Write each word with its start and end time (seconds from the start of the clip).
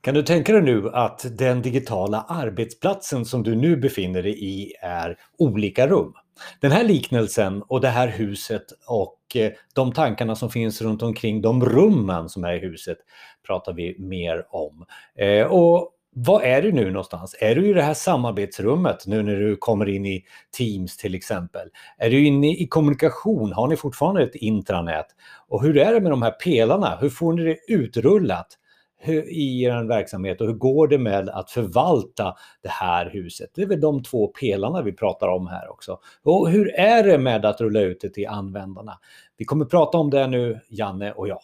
Kan 0.00 0.14
du 0.14 0.22
tänka 0.22 0.52
dig 0.52 0.62
nu 0.62 0.90
att 0.92 1.38
den 1.38 1.62
digitala 1.62 2.22
arbetsplatsen 2.28 3.24
som 3.24 3.42
du 3.42 3.56
nu 3.56 3.76
befinner 3.76 4.22
dig 4.22 4.44
i 4.44 4.72
är 4.82 5.16
olika 5.38 5.86
rum? 5.86 6.12
Den 6.60 6.70
här 6.70 6.84
liknelsen 6.84 7.62
och 7.62 7.80
det 7.80 7.88
här 7.88 8.08
huset 8.08 8.64
och 8.86 9.36
eh, 9.36 9.52
de 9.74 9.92
tankarna 9.92 10.36
som 10.36 10.50
finns 10.50 10.82
runt 10.82 11.02
omkring 11.02 11.42
de 11.42 11.64
rummen 11.64 12.28
som 12.28 12.44
är 12.44 12.52
i 12.52 12.58
huset 12.58 12.98
pratar 13.46 13.72
vi 13.72 13.96
mer 13.98 14.46
om. 14.50 14.84
Eh, 15.18 15.46
och 15.46 15.92
vad 16.14 16.42
är 16.42 16.62
du 16.62 16.72
nu 16.72 16.90
någonstans? 16.90 17.36
Är 17.40 17.54
du 17.54 17.70
i 17.70 17.72
det 17.72 17.82
här 17.82 17.94
samarbetsrummet 17.94 19.06
nu 19.06 19.22
när 19.22 19.36
du 19.36 19.56
kommer 19.56 19.88
in 19.88 20.06
i 20.06 20.24
Teams 20.58 20.96
till 20.96 21.14
exempel? 21.14 21.68
Är 21.98 22.10
du 22.10 22.26
inne 22.26 22.52
i 22.52 22.66
kommunikation? 22.66 23.52
Har 23.52 23.68
ni 23.68 23.76
fortfarande 23.76 24.22
ett 24.22 24.34
intranät? 24.34 25.06
Och 25.48 25.62
hur 25.62 25.76
är 25.76 25.94
det 25.94 26.00
med 26.00 26.12
de 26.12 26.22
här 26.22 26.30
pelarna? 26.30 26.98
Hur 27.00 27.08
får 27.10 27.32
ni 27.32 27.44
det 27.44 27.58
utrullat? 27.68 28.57
I 29.06 29.64
er 29.64 29.84
verksamhet 29.84 30.40
och 30.40 30.46
hur 30.46 30.54
går 30.54 30.88
det 30.88 30.98
med 30.98 31.28
att 31.28 31.50
förvalta 31.50 32.34
det 32.62 32.68
här 32.68 33.10
huset? 33.10 33.50
Det 33.54 33.62
är 33.62 33.66
väl 33.66 33.80
de 33.80 34.02
två 34.02 34.26
pelarna 34.26 34.82
vi 34.82 34.92
pratar 34.92 35.28
om 35.28 35.46
här 35.46 35.70
också. 35.70 36.00
Och 36.22 36.50
hur 36.50 36.74
är 36.74 37.02
det 37.02 37.18
med 37.18 37.44
att 37.44 37.60
rulla 37.60 37.80
ut 37.80 38.00
det 38.00 38.08
till 38.08 38.28
användarna? 38.28 38.98
Vi 39.36 39.44
kommer 39.44 39.64
prata 39.64 39.98
om 39.98 40.10
det 40.10 40.26
nu, 40.26 40.60
Janne 40.68 41.12
och 41.12 41.28
jag. 41.28 41.40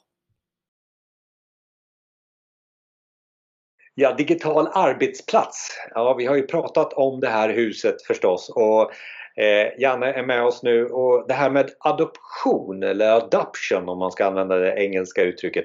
Ja, 3.97 4.15
digital 4.15 4.69
arbetsplats. 4.73 5.69
Ja, 5.95 6.15
vi 6.15 6.27
har 6.27 6.37
ju 6.37 6.47
pratat 6.47 6.93
om 6.93 7.21
det 7.21 7.29
här 7.29 7.49
huset 7.49 8.03
förstås 8.03 8.49
och 8.55 8.91
eh, 9.43 9.81
Janne 9.81 10.13
är 10.13 10.27
med 10.27 10.45
oss 10.45 10.63
nu 10.63 10.87
och 10.87 11.25
det 11.29 11.35
här 11.35 11.51
med 11.51 11.71
adoption 11.79 12.83
eller 12.83 13.11
adoption 13.11 13.89
om 13.89 13.99
man 13.99 14.13
ska 14.13 14.27
använda 14.27 14.57
det 14.57 14.75
engelska 14.77 15.23
uttrycket. 15.23 15.65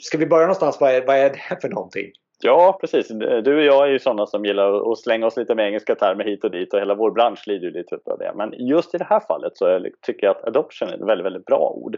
Ska 0.00 0.18
vi 0.18 0.26
börja 0.26 0.42
någonstans? 0.42 0.80
Vad 0.80 0.94
är, 0.94 1.06
vad 1.06 1.16
är 1.16 1.30
det 1.30 1.60
för 1.60 1.68
någonting? 1.68 2.12
Ja, 2.42 2.78
precis. 2.80 3.08
Du 3.44 3.56
och 3.56 3.62
jag 3.62 3.86
är 3.86 3.90
ju 3.90 3.98
sådana 3.98 4.26
som 4.26 4.44
gillar 4.44 4.92
att 4.92 4.98
slänga 4.98 5.26
oss 5.26 5.36
lite 5.36 5.54
med 5.54 5.66
engelska 5.66 5.94
termer 5.94 6.24
hit 6.24 6.44
och 6.44 6.50
dit 6.50 6.74
och 6.74 6.80
hela 6.80 6.94
vår 6.94 7.10
bransch 7.10 7.42
lider 7.46 7.66
ju 7.66 7.72
lite 7.72 7.98
av 8.04 8.18
det. 8.18 8.32
Men 8.34 8.52
just 8.52 8.94
i 8.94 8.98
det 8.98 9.04
här 9.04 9.20
fallet 9.20 9.56
så 9.56 9.86
tycker 10.06 10.26
jag 10.26 10.36
att 10.36 10.44
adoption 10.44 10.88
är 10.88 10.94
ett 10.94 11.00
väldigt, 11.00 11.24
väldigt 11.24 11.44
bra 11.44 11.70
ord. 11.70 11.96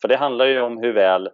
För 0.00 0.08
det 0.08 0.16
handlar 0.16 0.46
ju 0.46 0.60
om 0.60 0.78
hur 0.78 0.92
väl 0.92 1.30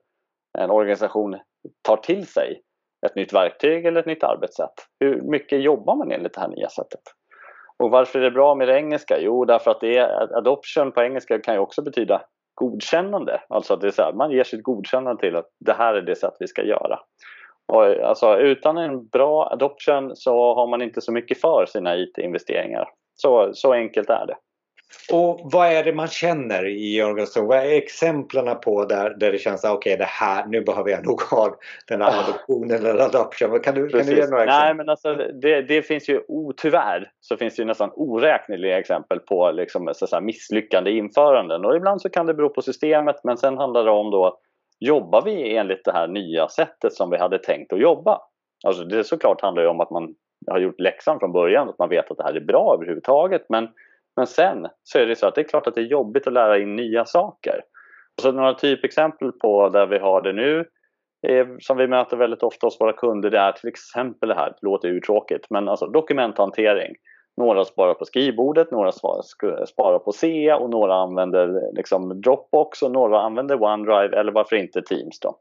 en 0.59 0.71
organisation 0.71 1.37
tar 1.83 1.97
till 1.97 2.27
sig 2.27 2.63
ett 3.07 3.17
nytt 3.17 3.33
verktyg 3.33 3.87
eller 3.87 4.01
ett 4.01 4.07
nytt 4.07 4.25
arbetssätt. 4.25 4.75
Hur 5.01 5.21
mycket 5.21 5.63
jobbar 5.63 5.97
man 5.97 6.13
enligt 6.13 6.35
det 6.35 6.41
här 6.41 6.49
nya 6.49 6.69
sättet? 6.69 7.01
Och 7.79 7.91
varför 7.91 8.19
är 8.19 8.23
det 8.23 8.31
bra 8.31 8.55
med 8.55 8.69
det 8.69 8.77
engelska? 8.77 9.19
Jo, 9.21 9.45
därför 9.45 9.71
att 9.71 9.81
det 9.81 9.99
är, 9.99 10.37
adoption 10.37 10.93
på 10.93 11.03
engelska 11.03 11.39
kan 11.39 11.55
ju 11.55 11.61
också 11.61 11.83
betyda 11.83 12.23
godkännande. 12.63 13.41
Alltså 13.49 13.75
att 13.75 13.81
det 13.81 13.87
är 13.87 13.91
så 13.91 14.03
här, 14.03 14.13
man 14.13 14.31
ger 14.31 14.45
sitt 14.45 14.63
godkännande 14.63 15.21
till 15.21 15.37
att 15.37 15.49
det 15.61 15.73
här 15.73 15.95
är 15.95 16.03
det 16.03 16.17
sätt 16.17 16.37
vi 16.39 16.47
ska 16.47 16.63
göra. 16.63 16.99
Och 17.69 17.85
alltså, 17.85 18.39
utan 18.39 18.77
en 18.77 19.07
bra 19.07 19.49
adoption 19.53 20.17
så 20.17 20.55
har 20.55 20.67
man 20.67 20.83
inte 20.83 21.01
så 21.01 21.13
mycket 21.13 21.41
för 21.41 21.67
sina 21.69 21.97
IT-investeringar. 21.97 22.89
Så, 23.15 23.51
så 23.55 23.73
enkelt 23.73 24.11
är 24.11 24.27
det. 24.27 24.37
Och 25.13 25.41
vad 25.45 25.69
är 25.69 25.85
det 25.85 25.93
man 25.93 26.09
känner 26.09 26.67
i 26.67 27.03
organisationen? 27.03 27.49
Vad 27.49 27.59
är 27.59 27.77
exemplen 27.77 28.61
på 28.61 28.85
där, 28.85 29.11
där 29.11 29.33
det 29.33 29.39
känns 29.39 29.65
okej 29.65 29.77
okay, 29.77 29.97
det 29.97 30.05
här, 30.05 30.47
nu 30.47 30.61
behöver 30.61 30.91
jag 30.91 31.07
nog 31.07 31.21
ha 31.21 31.57
den 31.89 32.03
här 32.03 32.25
adoptionen 32.25 32.87
eller 32.87 33.05
adoption. 33.05 33.61
Kan 33.61 33.75
du, 33.75 33.89
kan 33.89 34.07
du 34.07 34.17
ge 34.17 34.27
några 34.27 34.45
exempel? 34.45 34.47
Nej 34.47 34.75
men 34.75 34.89
alltså 34.89 35.15
det, 35.15 35.63
det 35.63 35.83
finns 35.83 36.09
ju 36.09 36.21
tyvärr 36.57 37.11
så 37.21 37.37
finns 37.37 37.57
det 37.57 37.63
ju 37.63 37.67
nästan 37.67 37.91
oräkneliga 37.97 38.79
exempel 38.79 39.19
på 39.19 39.51
liksom, 39.51 39.91
så, 39.95 40.07
så 40.07 40.21
misslyckande 40.21 40.91
införanden. 40.91 41.65
Och 41.65 41.77
ibland 41.77 42.03
så 42.03 42.11
kan 42.11 42.27
det 42.27 42.35
bero 42.35 42.49
på 42.49 42.63
systemet 42.63 43.17
men 43.25 43.39
sen 43.39 43.59
handlar 43.59 43.85
det 43.85 43.91
om 43.91 44.11
då 44.11 44.39
jobbar 44.81 45.23
vi 45.23 45.57
enligt 45.57 45.85
det 45.85 45.93
här 45.93 46.09
nya 46.09 46.49
sättet 46.49 46.93
som 46.93 47.11
vi 47.11 47.19
hade 47.19 47.39
tänkt 47.39 47.73
att 47.73 47.81
jobba? 47.81 48.21
Alltså 48.67 48.85
det 48.85 49.05
såklart 49.05 49.41
handlar 49.41 49.63
ju 49.63 49.69
om 49.69 49.81
att 49.81 49.91
man 49.91 50.15
har 50.51 50.59
gjort 50.59 50.81
läxan 50.81 51.19
från 51.19 51.33
början, 51.33 51.69
att 51.69 51.79
man 51.79 51.89
vet 51.89 52.11
att 52.11 52.17
det 52.17 52.25
här 52.25 52.37
är 52.37 52.41
bra 52.41 52.75
överhuvudtaget. 52.75 53.43
Men 53.49 53.69
men 54.17 54.27
sen 54.27 54.67
så 54.83 54.99
är 54.99 55.07
det 55.07 55.17
så 55.17 55.27
att 55.27 55.35
det 55.35 55.41
är 55.41 55.49
klart 55.49 55.67
att 55.67 55.75
det 55.75 55.81
är 55.81 55.85
jobbigt 55.85 56.27
att 56.27 56.33
lära 56.33 56.59
in 56.59 56.77
nya 56.77 57.05
saker. 57.05 57.61
Så 58.23 58.33
några 58.33 58.55
typexempel 58.55 59.33
på 59.33 59.69
där 59.69 59.87
vi 59.87 59.99
har 59.99 60.23
det 60.23 60.33
nu 60.33 60.65
är, 61.29 61.57
som 61.61 61.77
vi 61.77 61.87
möter 61.87 62.17
väldigt 62.17 62.43
ofta 62.43 62.67
hos 62.67 62.81
våra 62.81 62.93
kunder 62.93 63.31
det 63.31 63.39
är 63.39 63.53
till 63.53 63.69
exempel 63.69 64.29
det 64.29 64.35
här, 64.35 64.49
det 64.49 64.67
låter 64.67 64.89
urtråkigt, 64.89 65.47
men 65.51 65.69
alltså 65.69 65.87
dokumenthantering. 65.87 66.95
Några 67.37 67.65
sparar 67.65 67.95
på 67.95 68.05
skrivbordet, 68.05 68.71
några 68.71 68.93
sparar 68.93 69.99
på 69.99 70.13
C 70.13 70.53
och 70.53 70.71
några 70.71 70.95
använder 70.95 71.75
liksom 71.77 72.21
Dropbox 72.21 72.83
och 72.83 72.91
några 72.91 73.21
använder 73.21 73.63
OneDrive 73.63 74.21
eller 74.21 74.33
varför 74.33 74.57
inte 74.57 74.83
Teams. 74.83 75.21
Då. 75.21 75.39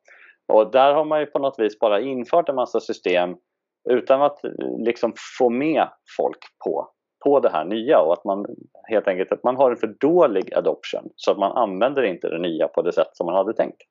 Och 0.54 0.72
där 0.72 0.94
har 0.94 1.06
man 1.06 1.20
ju 1.20 1.26
på 1.26 1.40
något 1.40 1.60
vis 1.60 1.80
bara 1.80 2.02
infört 2.02 2.50
en 2.50 2.56
massa 2.56 2.80
system 2.80 3.36
utan 3.90 4.22
att 4.22 4.44
eh, 4.44 4.52
liksom 4.86 5.14
få 5.40 5.50
med 5.50 5.88
folk 6.18 6.40
på 6.66 6.90
på 7.24 7.40
det 7.40 7.50
här 7.50 7.66
nya 7.66 8.00
och 8.00 8.14
att 8.14 8.26
man 8.26 8.46
helt 8.90 9.08
enkelt 9.08 9.32
att 9.32 9.44
man 9.44 9.56
har 9.56 9.72
en 9.72 9.78
för 9.78 9.96
dålig 10.00 10.54
adoption 10.54 11.10
så 11.16 11.32
att 11.32 11.38
man 11.38 11.52
använder 11.52 12.04
inte 12.04 12.30
det 12.30 12.40
nya 12.40 12.68
på 12.68 12.82
det 12.82 12.94
sätt 12.94 13.10
som 13.14 13.26
man 13.26 13.36
hade 13.36 13.54
tänkt. 13.54 13.82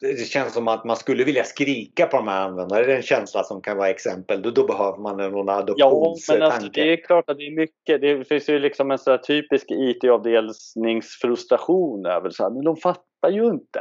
Det 0.00 0.28
känns 0.28 0.54
som 0.54 0.68
att 0.68 0.84
man 0.84 0.96
skulle 0.96 1.24
vilja 1.24 1.44
skrika 1.44 2.06
på 2.06 2.16
de 2.16 2.28
här 2.28 2.40
användarna. 2.40 2.82
Det 2.82 2.92
är 2.92 2.96
en 2.96 3.02
känsla 3.02 3.42
som 3.42 3.62
kan 3.62 3.76
vara 3.76 3.88
exempel. 3.88 4.42
Då, 4.42 4.50
då 4.50 4.66
behöver 4.66 4.98
man 4.98 5.16
någon 5.16 5.48
adoptionstanke. 5.48 6.32
Ja, 6.32 6.38
men 6.38 6.42
alltså, 6.42 6.68
det 6.68 6.92
är 6.92 6.96
klart 6.96 7.30
att 7.30 7.38
det 7.38 7.46
är 7.46 7.56
mycket. 7.56 8.00
Det 8.00 8.28
finns 8.28 8.48
ju 8.48 8.58
liksom 8.58 8.90
en 8.90 8.98
sån 8.98 9.18
typisk 9.18 9.66
IT-avdelningsfrustration 9.70 12.06
över 12.06 12.30
så 12.30 12.42
här, 12.42 12.50
men 12.50 12.64
de 12.64 12.76
fattar 12.76 13.30
ju 13.30 13.46
inte. 13.46 13.80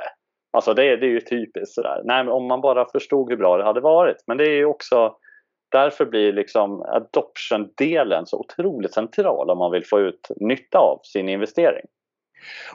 Alltså 0.52 0.74
det, 0.74 0.96
det 0.96 1.06
är 1.06 1.09
ju 1.09 1.22
typiskt 1.22 1.75
sådär. 1.75 2.02
Nej, 2.03 2.24
men 2.24 2.34
om 2.34 2.47
man 2.47 2.62
bara 2.62 2.86
förstod 2.86 3.30
hur 3.30 3.38
bra 3.38 3.58
det 3.58 3.63
hade 3.63 3.81
varit. 3.81 4.18
Men 4.28 4.38
det 4.38 4.44
är 4.44 4.56
ju 4.56 4.66
också 4.66 5.16
därför 5.73 6.06
blir 6.06 6.34
liksom 6.34 6.81
adoption-delen 6.81 8.25
så 8.25 8.38
otroligt 8.39 8.94
central 8.94 9.50
om 9.50 9.57
man 9.57 9.72
vill 9.72 9.85
få 9.85 10.00
ut 10.00 10.28
nytta 10.35 10.78
av 10.78 11.00
sin 11.03 11.29
investering. 11.29 11.85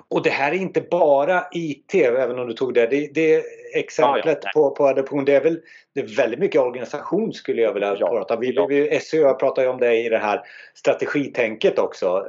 Och 0.08 0.22
det 0.22 0.30
här 0.30 0.52
är 0.52 0.56
inte 0.56 0.80
bara 0.80 1.44
IT, 1.52 1.94
även 1.94 2.38
om 2.38 2.48
du 2.48 2.54
tog 2.54 2.74
det. 2.74 2.86
Det, 2.86 3.14
det 3.14 3.42
exemplet 3.74 4.38
ja, 4.42 4.50
ja, 4.54 4.60
på, 4.60 4.70
på 4.70 4.86
adoption, 4.86 5.24
det 5.24 5.36
är 5.36 5.42
väl 5.42 5.60
det 5.94 6.00
är 6.00 6.16
väldigt 6.16 6.40
mycket 6.40 6.60
organisation 6.60 7.32
skulle 7.32 7.62
jag 7.62 7.74
vilja 7.74 7.96
ja, 7.98 8.08
prata 8.08 8.34
om. 8.34 8.40
Vi, 8.40 8.66
vi, 8.68 9.00
SÖ 9.00 9.34
pratar 9.34 9.62
ju 9.62 9.68
om 9.68 9.78
det 9.78 9.96
i 9.96 10.08
det 10.08 10.18
här 10.18 10.40
strategitänket 10.74 11.78
också. 11.78 12.24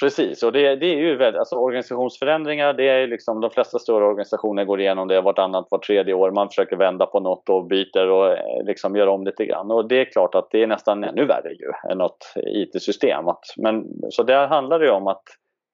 Precis, 0.00 0.42
och 0.42 0.52
det, 0.52 0.76
det 0.76 0.86
är 0.86 0.96
ju 0.96 1.16
väldigt, 1.16 1.38
alltså 1.38 1.56
organisationsförändringar, 1.56 2.72
det 2.72 2.88
är 2.88 3.06
liksom 3.06 3.40
de 3.40 3.50
flesta 3.50 3.78
stora 3.78 4.06
organisationer 4.06 4.64
går 4.64 4.80
igenom 4.80 5.08
det 5.08 5.20
vartannat, 5.20 5.66
vart 5.70 5.86
tredje 5.86 6.14
år. 6.14 6.30
Man 6.30 6.48
försöker 6.48 6.76
vända 6.76 7.06
på 7.06 7.20
något 7.20 7.48
och 7.48 7.66
byter 7.66 8.08
och 8.08 8.32
eh, 8.32 8.64
liksom 8.64 8.96
gör 8.96 9.06
om 9.06 9.24
lite 9.24 9.44
grann. 9.44 9.70
Och 9.70 9.88
det 9.88 10.00
är 10.00 10.04
klart 10.04 10.34
att 10.34 10.50
det 10.50 10.62
är 10.62 10.66
nästan 10.66 11.04
ännu 11.04 11.24
värre 11.24 11.52
ju 11.52 11.90
än 11.90 11.98
något 11.98 12.34
IT-system. 12.36 13.24
Men, 13.56 13.84
så 14.10 14.22
där 14.22 14.46
handlar 14.46 14.78
det 14.78 14.84
ju 14.84 14.92
om 14.92 15.06
att 15.06 15.22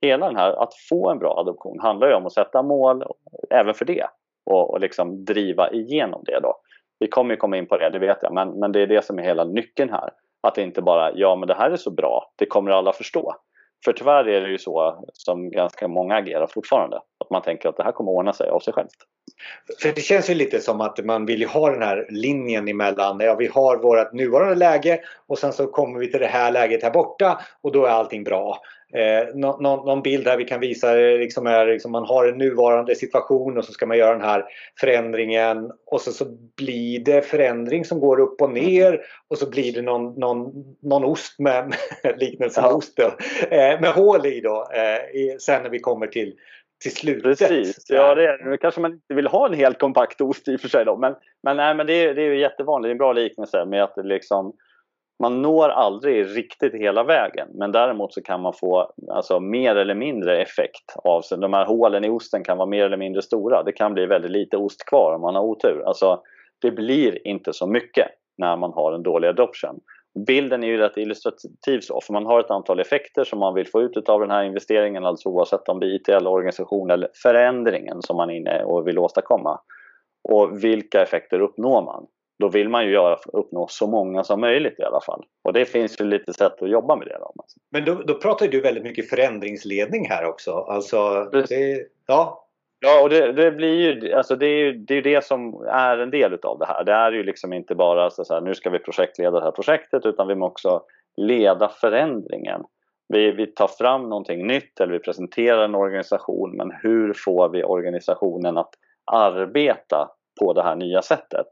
hela 0.02 0.26
den 0.26 0.36
här, 0.36 0.62
att 0.62 0.74
få 0.88 1.10
en 1.10 1.18
bra 1.18 1.38
adoption 1.38 1.80
handlar 1.80 2.08
ju 2.08 2.14
om 2.14 2.26
att 2.26 2.32
sätta 2.32 2.62
mål 2.62 3.04
även 3.50 3.74
för 3.74 3.84
det 3.84 4.06
och, 4.50 4.70
och 4.70 4.80
liksom 4.80 5.24
driva 5.24 5.70
igenom 5.70 6.22
det 6.24 6.40
då. 6.42 6.54
Vi 6.98 7.08
kommer 7.08 7.30
ju 7.30 7.36
komma 7.36 7.56
in 7.56 7.66
på 7.66 7.76
det, 7.76 7.90
det 7.90 7.98
vet 7.98 8.18
jag, 8.22 8.32
men, 8.32 8.60
men 8.60 8.72
det 8.72 8.80
är 8.80 8.86
det 8.86 9.04
som 9.04 9.18
är 9.18 9.22
hela 9.22 9.44
nyckeln 9.44 9.90
här. 9.90 10.10
Att 10.42 10.58
inte 10.58 10.82
bara, 10.82 11.12
ja 11.14 11.36
men 11.36 11.48
det 11.48 11.54
här 11.54 11.70
är 11.70 11.76
så 11.76 11.90
bra, 11.90 12.32
det 12.36 12.46
kommer 12.46 12.70
alla 12.70 12.92
förstå. 12.92 13.34
För 13.84 13.92
tyvärr 13.92 14.28
är 14.28 14.40
det 14.40 14.48
ju 14.48 14.58
så 14.58 15.04
som 15.12 15.50
ganska 15.50 15.88
många 15.88 16.14
agerar 16.16 16.46
fortfarande. 16.46 16.96
Att 16.96 17.30
man 17.30 17.42
tänker 17.42 17.68
att 17.68 17.76
det 17.76 17.82
här 17.82 17.92
kommer 17.92 18.10
ordna 18.10 18.32
sig 18.32 18.48
av 18.48 18.60
sig 18.60 18.72
självt. 18.72 18.96
För 19.82 19.92
det 19.92 20.00
känns 20.00 20.30
ju 20.30 20.34
lite 20.34 20.60
som 20.60 20.80
att 20.80 21.04
man 21.04 21.26
vill 21.26 21.48
ha 21.48 21.70
den 21.70 21.82
här 21.82 22.06
linjen 22.10 22.68
emellan. 22.68 23.20
Ja, 23.20 23.34
vi 23.34 23.46
har 23.46 23.76
vårt 23.76 24.12
nuvarande 24.12 24.54
läge 24.54 25.00
och 25.26 25.38
sen 25.38 25.52
så 25.52 25.66
kommer 25.66 26.00
vi 26.00 26.10
till 26.10 26.20
det 26.20 26.26
här 26.26 26.52
läget 26.52 26.82
här 26.82 26.90
borta 26.90 27.40
och 27.62 27.72
då 27.72 27.84
är 27.84 27.90
allting 27.90 28.24
bra. 28.24 28.60
Eh, 28.96 29.34
någon, 29.34 29.62
någon, 29.62 30.02
bild 30.02 30.26
här 30.26 30.36
vi 30.36 30.44
kan 30.44 30.60
visa 30.60 30.94
liksom 30.94 31.46
är 31.46 31.66
liksom 31.66 31.92
man 31.92 32.04
har 32.04 32.26
en 32.26 32.38
nuvarande 32.38 32.94
situation 32.94 33.58
och 33.58 33.64
så 33.64 33.72
ska 33.72 33.86
man 33.86 33.98
göra 33.98 34.12
den 34.12 34.28
här 34.28 34.44
förändringen 34.80 35.70
och 35.86 36.00
så, 36.00 36.12
så 36.12 36.24
blir 36.56 37.00
det 37.00 37.22
förändring 37.22 37.84
som 37.84 38.00
går 38.00 38.20
upp 38.20 38.42
och 38.42 38.50
ner 38.50 39.00
och 39.28 39.38
så 39.38 39.50
blir 39.50 39.72
det 39.72 39.82
någon, 39.82 40.20
någon, 40.20 40.52
någon 40.82 41.04
ost 41.04 41.38
med, 41.38 41.74
med 42.02 42.18
liknelse 42.20 42.60
ja. 42.60 42.74
ost 42.74 42.96
då, 42.96 43.04
eh, 43.56 43.80
med 43.80 43.90
hål 43.90 44.26
i 44.26 44.40
då 44.40 44.68
eh, 44.74 45.36
sen 45.38 45.62
när 45.62 45.70
vi 45.70 45.78
kommer 45.78 46.06
till 46.06 46.34
till 46.82 46.94
slutet. 46.94 47.38
Precis, 47.38 47.86
ja 47.88 48.14
det 48.14 48.26
är 48.26 48.50
det. 48.50 48.58
kanske 48.58 48.80
man 48.80 48.92
inte 48.92 49.14
vill 49.14 49.26
ha 49.26 49.46
en 49.46 49.54
helt 49.54 49.78
kompakt 49.78 50.20
ost 50.20 50.48
i 50.48 50.56
och 50.56 50.60
för 50.60 50.68
sig 50.68 50.84
då. 50.84 50.96
Men, 50.96 51.14
men, 51.42 51.56
nej, 51.56 51.74
men 51.74 51.86
det, 51.86 51.92
är, 51.92 52.14
det 52.14 52.22
är 52.22 52.34
jättevanligt, 52.34 52.86
det 52.86 52.90
är 52.90 52.92
en 52.92 52.98
bra 52.98 53.12
liknelse 53.12 53.64
med 53.64 53.84
att 53.84 53.94
det 53.94 54.02
liksom 54.02 54.52
man 55.18 55.42
når 55.42 55.68
aldrig 55.68 56.36
riktigt 56.36 56.74
hela 56.74 57.04
vägen 57.04 57.48
men 57.54 57.72
däremot 57.72 58.14
så 58.14 58.22
kan 58.22 58.40
man 58.40 58.52
få 58.52 58.92
alltså, 59.10 59.40
mer 59.40 59.76
eller 59.76 59.94
mindre 59.94 60.42
effekt 60.42 60.96
av 61.04 61.22
sig. 61.22 61.38
De 61.38 61.52
här 61.52 61.66
hålen 61.66 62.04
i 62.04 62.10
osten 62.10 62.44
kan 62.44 62.58
vara 62.58 62.68
mer 62.68 62.84
eller 62.84 62.96
mindre 62.96 63.22
stora. 63.22 63.62
Det 63.62 63.72
kan 63.72 63.94
bli 63.94 64.06
väldigt 64.06 64.30
lite 64.30 64.56
ost 64.56 64.84
kvar 64.86 65.14
om 65.14 65.20
man 65.20 65.34
har 65.34 65.42
otur. 65.42 65.82
Alltså, 65.86 66.20
det 66.62 66.70
blir 66.70 67.26
inte 67.26 67.52
så 67.52 67.66
mycket 67.66 68.08
när 68.38 68.56
man 68.56 68.72
har 68.72 68.92
en 68.92 69.02
dålig 69.02 69.28
adoption. 69.28 69.80
Bilden 70.26 70.64
är 70.64 70.68
ju 70.68 70.76
rätt 70.76 70.96
illustrativ 70.96 71.80
så, 71.80 72.00
för 72.00 72.12
man 72.12 72.26
har 72.26 72.40
ett 72.40 72.50
antal 72.50 72.80
effekter 72.80 73.24
som 73.24 73.38
man 73.38 73.54
vill 73.54 73.66
få 73.66 73.82
ut 73.82 74.08
av 74.08 74.20
den 74.20 74.30
här 74.30 74.44
investeringen, 74.44 75.04
alltså 75.04 75.28
oavsett 75.28 75.68
om 75.68 75.80
det 75.80 75.86
är 75.86 75.94
IT 75.94 76.08
eller 76.08 76.30
organisation 76.30 76.90
eller 76.90 77.08
förändringen 77.22 78.02
som 78.02 78.16
man 78.16 78.30
är 78.30 78.34
inne 78.34 78.64
och 78.64 78.88
vill 78.88 78.98
åstadkomma. 78.98 79.60
Och 80.28 80.64
vilka 80.64 81.02
effekter 81.02 81.40
uppnår 81.40 81.82
man? 81.82 82.06
Då 82.38 82.48
vill 82.48 82.68
man 82.68 82.84
ju 82.84 82.92
göra, 82.92 83.18
uppnå 83.32 83.66
så 83.68 83.86
många 83.86 84.24
som 84.24 84.40
möjligt 84.40 84.80
i 84.80 84.82
alla 84.82 85.00
fall. 85.00 85.24
Och 85.44 85.52
det 85.52 85.64
finns 85.64 86.00
ju 86.00 86.04
lite 86.04 86.32
sätt 86.32 86.62
att 86.62 86.70
jobba 86.70 86.96
med 86.96 87.06
det. 87.06 87.18
Då. 87.18 87.32
Men 87.70 87.84
då, 87.84 87.94
då 87.94 88.14
pratar 88.14 88.48
du 88.48 88.60
väldigt 88.60 88.84
mycket 88.84 89.10
förändringsledning 89.10 90.08
här 90.08 90.24
också. 90.24 90.52
Alltså, 90.52 91.24
det, 91.24 91.86
ja. 92.06 92.42
Ja, 92.80 93.02
och 93.02 93.10
det, 93.10 93.32
det, 93.32 93.50
blir 93.50 93.74
ju, 93.74 94.12
alltså 94.12 94.36
det 94.36 94.46
är 94.46 94.58
ju 94.58 94.72
det, 94.72 94.94
är 94.94 95.02
det 95.02 95.24
som 95.24 95.66
är 95.68 95.98
en 95.98 96.10
del 96.10 96.32
utav 96.32 96.58
det 96.58 96.66
här. 96.66 96.84
Det 96.84 96.92
är 96.92 97.12
ju 97.12 97.22
liksom 97.22 97.52
inte 97.52 97.74
bara 97.74 98.10
så 98.10 98.34
här, 98.34 98.40
nu 98.40 98.54
ska 98.54 98.70
vi 98.70 98.78
projektleda 98.78 99.38
det 99.38 99.44
här 99.44 99.50
projektet 99.50 100.06
utan 100.06 100.28
vi 100.28 100.34
måste 100.34 100.52
också 100.52 100.82
leda 101.16 101.68
förändringen. 101.68 102.64
Vi, 103.08 103.30
vi 103.30 103.46
tar 103.46 103.68
fram 103.68 104.08
någonting 104.08 104.46
nytt 104.46 104.80
eller 104.80 104.92
vi 104.92 104.98
presenterar 104.98 105.64
en 105.64 105.74
organisation 105.74 106.56
men 106.56 106.72
hur 106.82 107.12
får 107.12 107.48
vi 107.48 107.64
organisationen 107.64 108.58
att 108.58 108.74
arbeta 109.04 110.10
på 110.40 110.52
det 110.52 110.62
här 110.62 110.76
nya 110.76 111.02
sättet? 111.02 111.46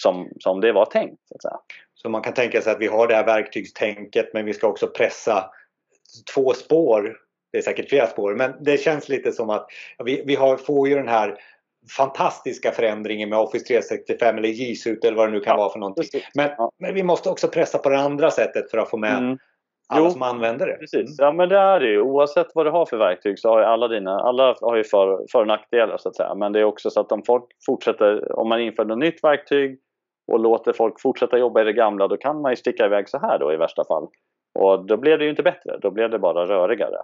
Som, 0.00 0.28
som 0.40 0.60
det 0.60 0.72
var 0.72 0.86
tänkt. 0.86 1.22
Så, 1.40 1.60
så 1.94 2.08
man 2.08 2.22
kan 2.22 2.34
tänka 2.34 2.62
sig 2.62 2.72
att 2.72 2.80
vi 2.80 2.86
har 2.86 3.08
det 3.08 3.14
här 3.14 3.26
verktygstänket 3.26 4.30
men 4.34 4.44
vi 4.44 4.54
ska 4.54 4.66
också 4.66 4.86
pressa 4.86 5.50
två 6.34 6.52
spår. 6.52 7.16
Det 7.52 7.58
är 7.58 7.62
säkert 7.62 7.88
flera 7.88 8.06
spår 8.06 8.34
men 8.34 8.64
det 8.64 8.76
känns 8.76 9.08
lite 9.08 9.32
som 9.32 9.50
att 9.50 9.66
vi, 10.04 10.22
vi 10.26 10.34
har, 10.34 10.56
får 10.56 10.88
ju 10.88 10.94
den 10.94 11.08
här 11.08 11.38
fantastiska 11.96 12.72
förändringen 12.72 13.28
med 13.28 13.38
Office 13.38 13.64
365 13.64 14.38
eller 14.38 14.48
G 14.48 14.74
Suite 14.74 15.08
eller 15.08 15.16
vad 15.16 15.28
det 15.28 15.32
nu 15.32 15.40
kan 15.40 15.50
ja, 15.50 15.56
vara 15.56 15.72
för 15.72 15.78
någonting. 15.78 16.04
Men, 16.34 16.50
ja. 16.58 16.70
men, 16.78 16.94
vi 16.94 17.02
måste 17.02 17.30
också 17.30 17.48
pressa 17.48 17.78
på 17.78 17.88
det 17.88 17.98
andra 17.98 18.30
sättet 18.30 18.70
för 18.70 18.78
att 18.78 18.90
få 18.90 18.96
med 18.96 19.18
mm. 19.18 19.38
alla 19.88 20.04
jo, 20.06 20.10
som 20.10 20.22
använder 20.22 20.66
det. 20.66 20.76
Precis, 20.76 21.18
mm. 21.20 21.26
ja 21.26 21.32
men 21.32 21.48
det 21.48 21.58
är 21.58 21.80
det 21.80 21.86
ju. 21.86 22.00
Oavsett 22.00 22.46
vad 22.54 22.66
du 22.66 22.70
har 22.70 22.86
för 22.86 22.96
verktyg 22.96 23.38
så 23.38 23.48
har 23.48 23.58
ju 23.58 23.64
alla 23.64 23.88
dina, 23.88 24.20
alla 24.20 24.56
har 24.60 24.76
ju 24.76 24.84
för, 24.84 25.26
för 25.32 25.40
och 25.40 25.46
nackdelar 25.46 25.96
så 25.96 26.08
att 26.08 26.16
säga. 26.16 26.34
Men 26.34 26.52
det 26.52 26.60
är 26.60 26.64
också 26.64 26.90
så 26.90 27.00
att 27.00 27.12
om 27.12 27.22
folk 27.26 27.44
fortsätter, 27.66 28.38
om 28.38 28.48
man 28.48 28.60
inför 28.60 28.84
något 28.84 28.98
nytt 28.98 29.24
verktyg 29.24 29.78
och 30.26 30.40
låter 30.40 30.72
folk 30.72 31.00
fortsätta 31.00 31.38
jobba 31.38 31.60
i 31.60 31.64
det 31.64 31.72
gamla 31.72 32.08
då 32.08 32.16
kan 32.16 32.40
man 32.40 32.52
ju 32.52 32.56
sticka 32.56 32.86
iväg 32.86 33.08
så 33.08 33.18
här 33.18 33.38
då 33.38 33.52
i 33.52 33.56
värsta 33.56 33.84
fall. 33.84 34.08
Och 34.58 34.86
då 34.86 34.96
blir 34.96 35.18
det 35.18 35.24
ju 35.24 35.30
inte 35.30 35.42
bättre, 35.42 35.78
då 35.78 35.90
blir 35.90 36.08
det 36.08 36.18
bara 36.18 36.46
rörigare. 36.46 36.96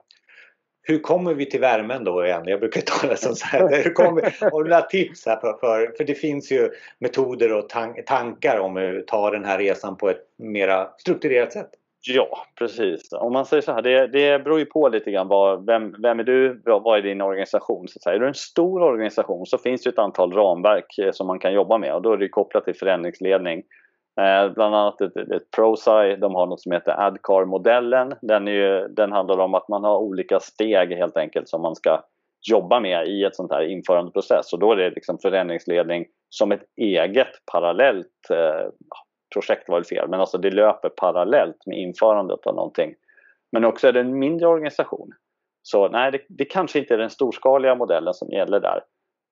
Hur 0.83 0.99
kommer 0.99 1.35
vi 1.35 1.47
till 1.47 1.61
värmen 1.61 2.05
då 2.05 2.25
igen? 2.27 2.43
Jag 2.47 2.61
brukar 2.61 2.81
ta 2.81 3.07
det 3.07 3.17
som 3.17 3.35
så 3.35 3.47
här. 3.47 3.83
Hur 3.85 3.93
kommer, 3.93 4.51
har 4.51 4.65
du 4.65 4.71
några 4.71 4.83
tips 4.83 5.27
här 5.27 5.37
för, 5.37 5.53
för, 5.61 5.97
för 5.97 6.05
det 6.05 6.15
finns 6.15 6.53
ju 6.53 6.71
metoder 6.99 7.53
och 7.53 7.69
tankar 8.07 8.59
om 8.59 8.77
hur 8.77 9.03
ta 9.03 9.31
den 9.31 9.45
här 9.45 9.59
resan 9.59 9.97
på 9.97 10.11
ett 10.11 10.25
mera 10.39 10.91
strukturerat 10.99 11.53
sätt. 11.53 11.71
Ja, 12.07 12.47
precis. 12.59 13.13
Om 13.13 13.33
man 13.33 13.47
säger 13.47 13.63
så 13.63 13.73
här, 13.73 13.83
det, 13.83 14.07
det 14.07 14.45
beror 14.45 14.59
ju 14.59 14.65
på 14.65 14.89
lite 14.89 15.11
grann 15.11 15.29
vad, 15.29 15.67
vem, 15.67 15.95
vem 16.03 16.21
är 16.21 16.25
du, 16.25 16.63
vad 16.65 16.99
är 16.99 17.03
din 17.03 17.21
organisation? 17.21 17.89
Så 17.89 17.99
att 17.99 18.03
säga. 18.03 18.17
Är 18.17 18.21
du 18.21 18.29
en 18.29 18.35
stor 18.35 18.83
organisation 18.83 19.47
så 19.47 19.59
finns 19.59 19.83
det 19.83 19.91
ett 19.91 19.99
antal 19.99 20.33
ramverk 20.33 20.99
eh, 20.99 21.13
som 21.13 21.27
man 21.27 21.39
kan 21.39 21.53
jobba 21.53 21.79
med 21.79 21.95
och 21.95 22.03
då 22.03 22.13
är 22.13 22.17
det 22.17 22.29
kopplat 22.29 22.65
till 22.65 22.77
förändringsledning. 22.77 23.63
Eh, 24.21 24.53
bland 24.53 24.75
annat 24.75 25.01
ett, 25.01 25.17
ett 25.17 25.51
ProSci, 25.57 26.17
de 26.19 26.35
har 26.35 26.47
något 26.47 26.61
som 26.61 26.73
heter 26.73 27.07
ADCAR-modellen. 27.07 28.15
Den, 28.23 28.45
den 28.95 29.13
handlar 29.13 29.39
om 29.39 29.55
att 29.55 29.69
man 29.69 29.85
har 29.85 29.99
olika 29.99 30.41
steg 30.41 30.93
helt 30.97 31.17
enkelt 31.17 31.49
som 31.49 31.63
man 31.63 31.77
ska 31.77 32.03
jobba 32.51 32.81
med 32.81 33.09
i 33.09 33.25
ett 33.25 33.37
sånt 33.37 33.53
här 33.53 33.63
införandeprocess 33.63 34.53
och 34.53 34.59
då 34.59 34.73
är 34.73 34.77
det 34.77 34.91
liksom 34.91 35.19
förändringsledning 35.19 36.07
som 36.29 36.53
ett 36.53 36.63
eget 36.77 37.33
parallellt 37.53 38.31
eh, 38.31 38.69
projekt 39.33 39.69
var 39.69 39.79
det 39.79 39.89
fel, 39.89 40.09
men 40.09 40.21
alltså 40.21 40.39
det 40.39 40.51
löper 40.51 40.89
parallellt 40.89 41.67
med 41.67 41.79
införandet 41.79 42.47
av 42.47 42.55
någonting. 42.55 42.95
Men 43.53 43.65
också 43.65 43.89
är 43.89 43.93
det 43.93 44.01
en 44.01 44.19
mindre 44.19 44.47
organisation. 44.47 45.11
Så 45.63 45.89
nej, 45.89 46.13
det, 46.13 46.21
det 46.29 46.45
kanske 46.45 46.79
inte 46.79 46.95
är 46.95 46.99
den 46.99 47.11
storskaliga 47.11 47.75
modellen 47.75 48.15
som 48.15 48.29
gäller 48.29 48.61
där. 48.61 48.81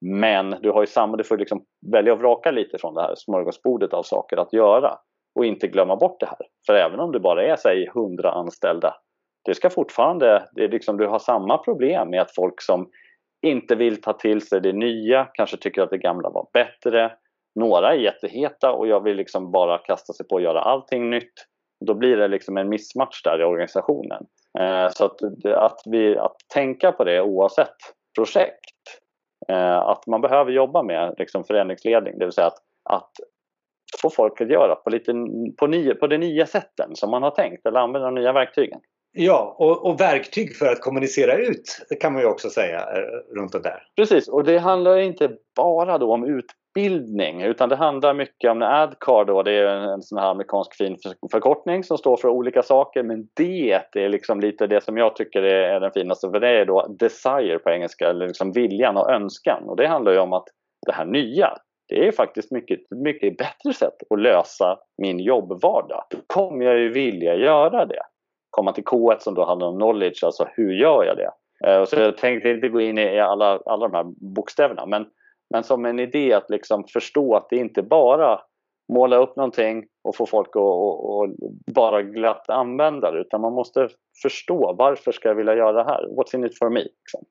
Men 0.00 0.50
du 0.50 0.70
har 0.70 0.80
ju 0.80 0.86
samma, 0.86 1.16
du 1.16 1.24
får 1.24 1.38
liksom 1.38 1.64
välja 1.92 2.12
och 2.12 2.18
vraka 2.18 2.50
lite 2.50 2.78
från 2.78 2.94
det 2.94 3.02
här 3.02 3.14
smörgåsbordet 3.16 3.94
av 3.94 4.02
saker 4.02 4.36
att 4.36 4.52
göra 4.52 4.98
och 5.34 5.44
inte 5.44 5.66
glömma 5.66 5.96
bort 5.96 6.20
det 6.20 6.26
här. 6.26 6.46
För 6.66 6.74
även 6.74 7.00
om 7.00 7.12
du 7.12 7.18
bara 7.18 7.44
är 7.44 7.56
säg 7.56 7.86
100 7.86 8.30
anställda, 8.30 8.94
det 9.44 9.54
ska 9.54 9.70
fortfarande, 9.70 10.48
det 10.52 10.64
är 10.64 10.68
liksom, 10.68 10.96
du 10.96 11.06
har 11.06 11.18
samma 11.18 11.58
problem 11.58 12.10
med 12.10 12.20
att 12.20 12.34
folk 12.34 12.62
som 12.62 12.90
inte 13.42 13.74
vill 13.74 14.00
ta 14.02 14.12
till 14.12 14.40
sig 14.40 14.60
det 14.60 14.72
nya, 14.72 15.24
kanske 15.24 15.56
tycker 15.56 15.82
att 15.82 15.90
det 15.90 15.98
gamla 15.98 16.30
var 16.30 16.48
bättre, 16.52 17.12
några 17.58 17.92
är 17.92 17.96
jätteheta 17.96 18.72
och 18.72 18.88
jag 18.88 19.02
vill 19.02 19.16
liksom 19.16 19.50
bara 19.50 19.78
kasta 19.78 20.12
sig 20.12 20.28
på 20.28 20.36
att 20.36 20.42
göra 20.42 20.60
allting 20.60 21.10
nytt. 21.10 21.32
Då 21.86 21.94
blir 21.94 22.16
det 22.16 22.28
liksom 22.28 22.56
en 22.56 22.68
missmatch 22.68 23.22
där 23.22 23.40
i 23.40 23.44
organisationen. 23.44 24.26
Eh, 24.58 24.88
så 24.90 25.04
att, 25.04 25.22
att, 25.44 25.82
vi, 25.84 26.18
att 26.18 26.36
tänka 26.54 26.92
på 26.92 27.04
det 27.04 27.22
oavsett 27.22 27.76
projekt. 28.18 28.78
Eh, 29.48 29.78
att 29.78 30.06
man 30.06 30.20
behöver 30.20 30.52
jobba 30.52 30.82
med 30.82 31.14
liksom 31.18 31.44
förändringsledning, 31.44 32.18
det 32.18 32.24
vill 32.24 32.32
säga 32.32 32.46
att, 32.46 32.58
att 32.90 33.10
få 34.02 34.10
folk 34.10 34.40
att 34.40 34.50
göra 34.50 34.74
på, 34.74 34.90
lite, 34.90 35.12
på, 35.58 35.66
nya, 35.66 35.94
på 35.94 36.06
de 36.06 36.18
nya 36.18 36.46
sätten 36.46 36.96
som 36.96 37.10
man 37.10 37.22
har 37.22 37.30
tänkt 37.30 37.66
eller 37.66 37.80
använda 37.80 38.06
de 38.06 38.14
nya 38.14 38.32
verktygen. 38.32 38.80
Ja, 39.12 39.56
och, 39.58 39.86
och, 39.86 40.00
verktyg 40.00 40.56
för 40.56 40.66
att 40.66 40.80
kommunicera 40.80 41.36
ut 41.36 41.86
kan 42.00 42.12
man 42.12 42.22
ju 42.22 42.28
också 42.28 42.50
säga 42.50 42.78
eh, 42.78 43.36
runt 43.36 43.52
det 43.52 43.62
där. 43.62 43.82
Precis, 43.96 44.28
och 44.28 44.44
det 44.44 44.58
handlar 44.58 44.98
inte 44.98 45.30
bara 45.56 45.98
då 45.98 46.12
om 46.12 46.24
ut, 46.24 46.44
utbildning 46.78 47.42
utan 47.42 47.68
det 47.68 47.76
handlar 47.76 48.14
mycket 48.14 48.50
om 48.50 48.62
ADCAR 48.62 49.24
då, 49.24 49.42
det 49.42 49.52
är 49.52 49.66
en 49.66 50.02
sån 50.02 50.18
här 50.18 50.30
amerikansk 50.30 50.74
fin 50.74 50.96
förkortning 51.32 51.84
som 51.84 51.98
står 51.98 52.16
för 52.16 52.28
olika 52.28 52.62
saker 52.62 53.02
men 53.02 53.28
det 53.36 53.72
är 53.92 54.08
liksom 54.08 54.40
lite 54.40 54.66
det 54.66 54.84
som 54.84 54.96
jag 54.96 55.16
tycker 55.16 55.42
är 55.42 55.80
den 55.80 55.92
finaste 55.92 56.30
för 56.30 56.40
det 56.40 56.48
är 56.48 56.66
då 56.66 56.86
desire 56.98 57.58
på 57.58 57.70
engelska, 57.70 58.08
eller 58.08 58.26
liksom 58.26 58.52
viljan 58.52 58.96
och 58.96 59.10
önskan 59.10 59.68
och 59.68 59.76
det 59.76 59.86
handlar 59.86 60.12
ju 60.12 60.18
om 60.18 60.32
att 60.32 60.48
det 60.86 60.92
här 60.92 61.04
nya 61.04 61.58
det 61.88 62.08
är 62.08 62.12
faktiskt 62.12 62.50
mycket, 62.50 62.80
mycket 62.90 63.36
bättre 63.36 63.72
sätt 63.72 63.94
att 64.10 64.20
lösa 64.20 64.78
min 65.02 65.20
jobbvardag. 65.20 66.04
Då 66.10 66.16
kommer 66.26 66.64
jag 66.64 66.78
ju 66.78 66.88
vilja 66.88 67.34
göra 67.34 67.86
det. 67.86 68.02
Komma 68.50 68.72
till 68.72 68.84
K1 68.84 69.18
som 69.18 69.34
då 69.34 69.44
handlar 69.44 69.66
om 69.66 69.76
knowledge, 69.78 70.24
alltså 70.24 70.48
hur 70.54 70.72
gör 70.72 71.04
jag 71.04 71.16
det? 71.16 71.30
Eh, 71.66 71.84
så 71.84 71.96
jag 71.96 72.16
tänkte 72.16 72.50
inte 72.50 72.68
gå 72.68 72.80
in 72.80 72.98
i 72.98 73.20
alla, 73.20 73.60
alla 73.66 73.88
de 73.88 73.96
här 73.96 74.34
bokstäverna 74.34 74.86
men 74.86 75.06
men 75.50 75.64
som 75.64 75.84
en 75.84 75.98
idé 75.98 76.32
att 76.32 76.50
liksom 76.50 76.84
förstå 76.84 77.36
att 77.36 77.46
det 77.50 77.56
inte 77.56 77.82
bara 77.82 78.40
måla 78.92 79.16
upp 79.16 79.36
någonting 79.36 79.86
och 80.04 80.16
få 80.16 80.26
folk 80.26 80.48
att 80.48 80.56
och, 80.56 81.18
och 81.18 81.28
bara 81.74 82.02
glatt 82.02 82.48
använda 82.48 83.10
det 83.10 83.20
utan 83.20 83.40
man 83.40 83.52
måste 83.52 83.88
förstå 84.22 84.74
varför 84.78 85.12
ska 85.12 85.28
jag 85.28 85.34
vilja 85.34 85.54
göra 85.54 85.72
det 85.72 85.84
här? 85.84 86.06
What's 86.06 86.34
in 86.34 86.44
it 86.44 86.58
for 86.58 86.70
me? 86.70 86.80
Liksom. 86.80 87.24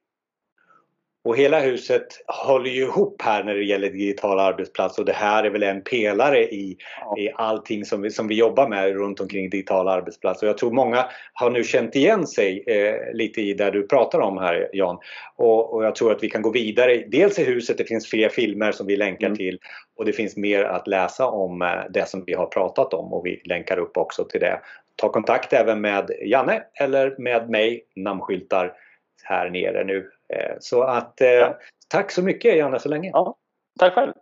Och 1.28 1.38
hela 1.38 1.60
huset 1.60 2.08
håller 2.28 2.70
ju 2.70 2.82
ihop 2.82 3.22
här 3.22 3.44
när 3.44 3.56
det 3.56 3.64
gäller 3.64 3.90
digital 3.90 4.40
arbetsplats 4.40 5.00
och 5.00 5.06
det 5.06 5.14
här 5.14 5.44
är 5.44 5.50
väl 5.50 5.64
en 5.64 5.82
pelare 5.82 6.44
i, 6.44 6.78
ja. 7.02 7.18
i 7.18 7.32
allting 7.36 7.86
som 7.86 8.02
vi, 8.02 8.10
som 8.10 8.28
vi 8.28 8.36
jobbar 8.36 8.68
med 8.68 8.94
runt 8.94 9.20
omkring 9.20 9.50
digital 9.50 9.88
arbetsplats. 9.88 10.44
Och 10.44 10.50
jag 10.50 10.58
tror 10.58 10.72
många 10.72 11.06
har 11.34 11.50
nu 11.50 11.64
känt 11.64 11.96
igen 11.96 12.28
sig 12.28 12.64
eh, 12.68 13.14
lite 13.14 13.42
i 13.42 13.54
det 13.54 13.72
du 13.72 13.88
pratar 13.88 14.20
om 14.20 14.38
här 14.38 14.70
Jan. 14.74 14.98
Och, 15.36 15.74
och, 15.74 15.86
jag 15.86 15.96
tror 15.96 16.12
att 16.12 16.24
vi 16.24 16.30
kan 16.30 16.42
gå 16.42 16.52
vidare. 16.52 17.04
Dels 17.08 17.40
i 17.40 17.44
huset, 17.44 17.78
det 17.78 17.86
finns 17.86 18.10
fler 18.10 18.30
filmer 18.30 18.72
som 18.72 18.88
vi 18.88 18.96
länkar 18.96 19.28
mm. 19.28 19.38
till 19.38 19.60
och 19.98 20.06
det 20.06 20.14
finns 20.14 20.38
mer 20.38 20.64
att 20.64 20.88
läsa 20.88 21.28
om 21.28 21.62
eh, 21.62 21.70
det 21.90 22.10
som 22.10 22.24
vi 22.28 22.34
har 22.34 22.46
pratat 22.46 22.94
om 22.94 23.14
och 23.14 23.26
vi 23.26 23.42
länkar 23.46 23.78
upp 23.78 23.98
också 23.98 24.24
till 24.24 24.40
det. 24.40 24.60
Ta 24.96 25.10
kontakt 25.10 25.54
även 25.54 25.82
med 25.82 26.12
Janne 26.26 26.64
eller 26.80 27.16
med 27.18 27.50
mig, 27.50 27.84
namnskyltar 27.96 28.74
här 29.24 29.50
nere 29.50 29.84
nu 29.84 30.12
så 30.60 30.84
att 30.84 31.22
eh, 31.22 31.28
ja. 31.28 31.60
tack 31.88 32.12
så 32.12 32.24
mycket 32.24 32.58
Janne 32.58 32.80
så 32.80 32.90
länge. 32.90 33.10
Ja, 33.14 33.38
tack 33.80 33.94
själv. 33.94 34.14